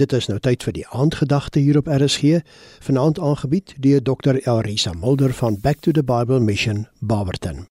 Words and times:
Dit 0.00 0.14
is 0.16 0.30
nou 0.30 0.38
tyd 0.40 0.62
vir 0.64 0.72
die 0.72 0.84
aandgedagte 0.96 1.60
hier 1.60 1.76
op 1.76 1.88
RSG, 1.92 2.38
vanaand 2.86 3.18
aangebied 3.20 3.74
deur 3.84 4.00
Dr. 4.00 4.38
Elrisa 4.48 4.94
Mulder 4.96 5.34
van 5.36 5.58
Back 5.60 5.82
to 5.84 5.92
the 5.92 6.04
Bible 6.04 6.40
Mission 6.40 6.86
Barberton. 7.00 7.66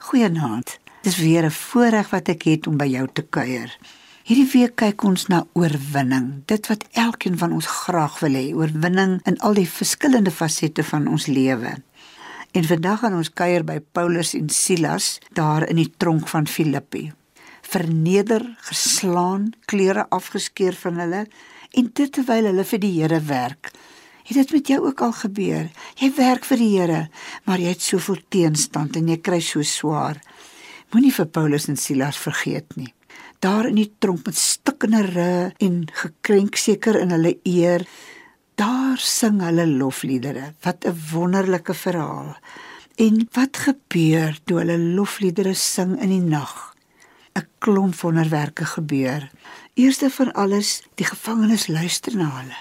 Goeienaand. 0.00 0.78
Dis 1.02 1.18
weer 1.18 1.44
'n 1.44 1.50
voorreg 1.50 2.10
wat 2.10 2.28
ek 2.28 2.42
het 2.42 2.66
om 2.66 2.76
by 2.76 2.86
jou 2.86 3.08
te 3.12 3.22
kuier. 3.22 3.76
Hierdie 4.24 4.50
week 4.52 4.76
kyk 4.76 5.04
ons 5.04 5.26
na 5.26 5.46
oorwinning, 5.52 6.42
dit 6.46 6.66
wat 6.66 6.84
elkeen 6.92 7.38
van 7.38 7.52
ons 7.52 7.66
graag 7.66 8.20
wil 8.20 8.32
hê, 8.32 8.54
oorwinning 8.54 9.20
in 9.24 9.38
al 9.38 9.54
die 9.54 9.68
verskillende 9.68 10.30
fasette 10.30 10.84
van 10.84 11.08
ons 11.08 11.26
lewe. 11.26 11.82
En 12.52 12.64
vandag 12.64 12.98
gaan 12.98 13.14
ons 13.14 13.32
kuier 13.32 13.64
by 13.64 13.80
Paulus 13.92 14.34
en 14.34 14.48
Silas 14.48 15.18
daar 15.32 15.68
in 15.68 15.76
die 15.76 15.92
tronk 15.96 16.28
van 16.28 16.46
Filippi 16.46 17.12
verneder, 17.72 18.44
geslaan, 18.68 19.52
klere 19.70 20.06
afgeskeur 20.12 20.76
van 20.76 21.00
hulle 21.00 21.24
en 21.72 21.88
dit 21.96 22.12
terwyl 22.12 22.50
hulle 22.50 22.64
vir 22.68 22.82
die 22.82 22.92
Here 22.98 23.20
werk. 23.28 23.72
Het 24.22 24.38
dit 24.38 24.52
met 24.52 24.68
jou 24.70 24.80
ook 24.86 25.00
al 25.02 25.12
gebeur? 25.18 25.68
Jy 25.98 26.10
werk 26.16 26.44
vir 26.46 26.60
die 26.60 26.70
Here, 26.76 27.02
maar 27.48 27.62
jy 27.62 27.72
het 27.72 27.84
soveel 27.84 28.20
teenstand 28.28 28.96
en 29.00 29.08
jy 29.10 29.18
kry 29.24 29.40
so 29.44 29.64
swaar. 29.66 30.20
Moenie 30.92 31.14
vir 31.14 31.30
Paulus 31.32 31.70
en 31.72 31.80
Silas 31.80 32.20
vergeet 32.20 32.76
nie. 32.76 32.92
Daar 33.42 33.66
in 33.70 33.80
die 33.80 33.90
tronk 33.98 34.28
met 34.28 34.38
stikkende 34.38 35.02
rye 35.08 35.46
en 35.64 35.86
gekrenk 35.88 36.58
seker 36.60 37.00
in 37.00 37.10
hulle 37.16 37.38
eer, 37.48 37.82
daar 38.60 39.00
sing 39.00 39.40
hulle 39.42 39.66
lofliedere. 39.66 40.52
Wat 40.62 40.84
'n 40.84 40.94
wonderlike 41.12 41.74
verhaal. 41.74 42.36
En 42.96 43.28
wat 43.32 43.56
gebeur 43.56 44.38
toe 44.44 44.58
hulle 44.58 44.78
lofliedere 44.78 45.54
sing 45.54 45.98
in 46.00 46.08
die 46.08 46.20
nag? 46.20 46.71
'n 47.34 47.46
klomp 47.58 47.94
wonderwerke 48.00 48.64
gebeur. 48.64 49.30
Eerste 49.74 50.10
van 50.10 50.32
alles, 50.32 50.82
die 50.94 51.06
gevangenes 51.06 51.66
luister 51.66 52.16
na 52.16 52.30
hulle. 52.38 52.60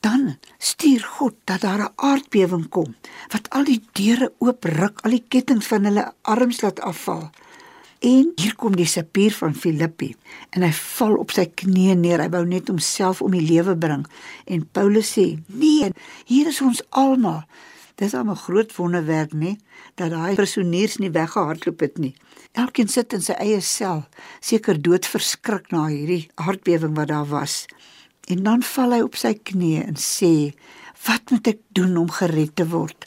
Dan 0.00 0.38
stuur 0.58 1.00
God 1.04 1.34
dat 1.44 1.60
daar 1.60 1.78
'n 1.78 1.92
aardbewing 1.96 2.68
kom 2.68 2.94
wat 3.28 3.50
al 3.50 3.64
die 3.64 3.82
deure 3.92 4.32
oopruk, 4.38 5.00
al 5.00 5.10
die 5.10 5.24
kettinge 5.28 5.62
van 5.62 5.84
hulle 5.84 6.12
arms 6.22 6.60
laat 6.60 6.80
afval. 6.80 7.30
En 8.00 8.32
hier 8.34 8.54
kom 8.56 8.76
die 8.76 8.86
sepier 8.86 9.32
van 9.32 9.54
Filippi 9.54 10.14
en 10.50 10.62
hy 10.62 10.72
val 10.72 11.18
op 11.20 11.30
sy 11.30 11.44
knieë 11.62 11.96
neer. 12.00 12.20
Hy 12.20 12.28
wou 12.32 12.46
net 12.46 12.68
homself 12.68 13.20
om 13.22 13.30
die 13.30 13.44
lewe 13.44 13.76
bring. 13.76 14.06
En 14.44 14.68
Paulus 14.72 15.18
sê: 15.18 15.38
"Nee, 15.46 15.92
hier 16.24 16.46
is 16.46 16.60
ons 16.60 16.82
almal." 16.88 17.44
Dis 18.00 18.14
al 18.14 18.30
'n 18.30 18.36
groot 18.36 18.76
wonderwerk, 18.76 19.32
nê, 19.32 19.56
dat 19.94 20.10
daai 20.10 20.34
prisoniers 20.34 20.96
nie 20.96 21.10
weggehardloop 21.10 21.80
het 21.80 21.98
nie. 21.98 22.14
Elkeen 22.52 22.88
sit 22.88 23.12
in 23.12 23.20
sy 23.20 23.32
eie 23.32 23.60
sel, 23.60 24.06
seker 24.40 24.80
dood 24.82 25.06
verskrik 25.06 25.70
na 25.70 25.86
hierdie 25.86 26.30
aardbewing 26.34 26.96
wat 26.96 27.08
daar 27.08 27.28
was. 27.28 27.66
En 28.24 28.42
dan 28.42 28.62
val 28.62 28.92
hy 28.92 29.00
op 29.04 29.16
sy 29.16 29.34
knieë 29.34 29.84
en 29.86 29.96
sê: 29.96 30.54
"Wat 31.06 31.30
moet 31.30 31.46
ek 31.46 31.60
doen 31.72 31.96
om 31.96 32.10
gered 32.10 32.56
te 32.56 32.66
word?" 32.68 33.04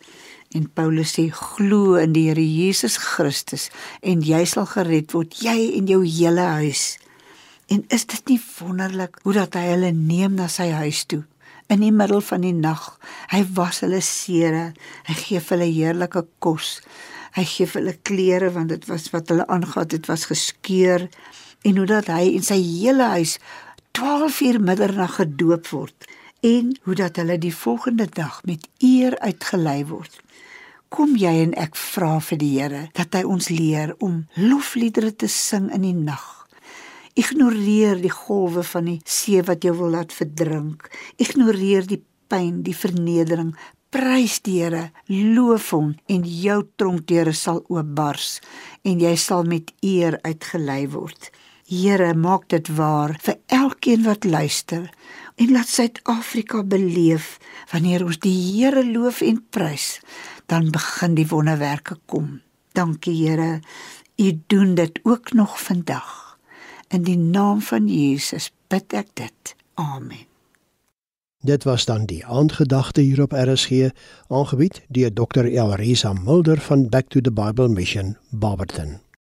En 0.53 0.69
Paulus 0.69 1.13
sê: 1.17 1.31
"Glo 1.31 1.95
in 1.95 2.13
die 2.13 2.27
Here 2.27 2.45
Jesus 2.45 2.97
Christus 2.97 3.69
en 4.01 4.21
jy 4.21 4.45
sal 4.45 4.65
gered 4.65 5.11
word, 5.11 5.33
jy 5.41 5.73
en 5.77 5.87
jou 5.87 6.05
hele 6.05 6.45
huis." 6.61 6.97
En 7.67 7.85
is 7.87 8.05
dit 8.05 8.27
nie 8.27 8.41
wonderlik 8.59 9.17
hoe 9.23 9.33
dat 9.33 9.53
hy 9.53 9.65
hulle 9.73 9.91
neem 9.91 10.35
na 10.35 10.47
sy 10.47 10.69
huis 10.69 11.05
toe? 11.05 11.23
In 11.71 11.83
die 11.83 11.91
middel 11.91 12.21
van 12.21 12.43
die 12.45 12.53
nag. 12.55 12.97
Hy 13.31 13.43
was 13.57 13.81
hulle 13.85 14.01
sere. 14.03 14.71
Hy 15.07 15.15
gee 15.19 15.41
hulle 15.49 15.69
heerlike 15.69 16.25
kos. 16.43 16.79
Hy 17.37 17.45
gee 17.49 17.69
hulle 17.73 17.95
klere 18.05 18.51
want 18.53 18.73
dit 18.73 18.83
was 18.89 19.09
wat 19.13 19.31
hulle 19.33 19.47
aangetree 19.47 20.01
het 20.01 20.09
was 20.11 20.27
geskeur 20.29 21.07
en 21.63 21.79
hoe 21.79 21.87
dat 21.89 22.11
hy 22.11 22.33
en 22.35 22.45
sy 22.45 22.59
hele 22.59 23.07
huis 23.15 23.37
12 23.97 24.41
uur 24.49 24.59
middernag 24.61 25.15
gedoop 25.21 25.69
word 25.71 26.07
en 26.43 26.73
hoe 26.83 26.95
dat 26.99 27.17
hulle 27.21 27.39
die 27.39 27.55
volgende 27.55 28.05
dag 28.09 28.41
met 28.43 28.67
eer 28.83 29.17
uitgelei 29.19 29.85
word. 29.87 30.19
Kom 30.93 31.15
jy 31.17 31.31
en 31.47 31.55
ek 31.57 31.77
vra 31.79 32.19
vir 32.21 32.37
die 32.37 32.51
Here 32.59 32.83
dat 32.93 33.15
hy 33.17 33.23
ons 33.25 33.49
leer 33.49 33.95
om 34.03 34.25
lofliedere 34.37 35.13
te 35.15 35.29
sing 35.31 35.71
in 35.73 35.87
die 35.87 35.97
nag 35.97 36.42
Ignoreer 37.13 37.99
die 38.01 38.09
golwe 38.09 38.63
van 38.65 38.87
die 38.89 38.99
see 39.05 39.43
wat 39.45 39.61
jou 39.61 39.75
wil 39.77 39.91
laat 39.93 40.13
verdrink. 40.15 40.87
Ignoreer 41.21 41.85
die 41.85 42.01
pyn, 42.31 42.63
die 42.65 42.73
vernedering. 42.73 43.51
Prys 43.93 44.39
die 44.41 44.55
Here, 44.63 44.87
loof 45.05 45.67
hom 45.75 45.91
en 46.09 46.23
jou 46.25 46.63
tronkdeure 46.81 47.35
sal 47.37 47.61
oopbars 47.69 48.39
en 48.81 48.97
jy 49.03 49.13
sal 49.21 49.45
met 49.45 49.69
eer 49.85 50.17
uitgelei 50.25 50.87
word. 50.89 51.29
Here, 51.69 52.09
maak 52.17 52.49
dit 52.49 52.73
waar 52.73 53.13
vir 53.21 53.37
elkeen 53.53 54.01
wat 54.09 54.25
luister 54.25 54.89
en 55.37 55.53
laat 55.53 55.69
Suid-Afrika 55.69 56.63
beleef 56.65 57.37
wanneer 57.69 58.07
ons 58.09 58.17
die 58.25 58.33
Here 58.33 58.81
loof 58.89 59.21
en 59.21 59.37
prys, 59.53 59.99
dan 60.49 60.73
begin 60.73 61.13
die 61.21 61.29
wonderwerke 61.29 62.01
kom. 62.09 62.39
Dankie 62.73 63.19
Here, 63.21 63.61
U 64.17 64.33
doen 64.49 64.73
dit 64.75 64.99
ook 65.05 65.33
nog 65.37 65.61
vandag. 65.61 66.32
In 66.93 67.01
die 67.03 67.17
naam 67.17 67.61
van 67.61 67.87
Jesus 67.89 68.51
bid 68.69 68.93
ek 68.93 69.07
dit. 69.17 69.55
Amen. 69.81 70.27
Dit 71.41 71.65
was 71.65 71.85
dan 71.89 72.05
die 72.05 72.21
aandgedagte 72.25 73.01
hier 73.01 73.21
op 73.21 73.33
RSG, 73.33 73.89
aangebied 74.29 74.83
deur 74.87 75.13
Dr. 75.13 75.49
Elrisa 75.49 76.13
Mulder 76.13 76.61
van 76.61 76.89
Back 76.89 77.09
to 77.09 77.21
the 77.21 77.31
Bible 77.31 77.67
Mission, 77.67 78.17
Barberton. 78.29 78.99